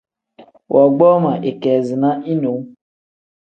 [0.73, 2.61] Woogboo ma ikeezina inewu.